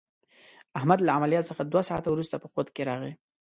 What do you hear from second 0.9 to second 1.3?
له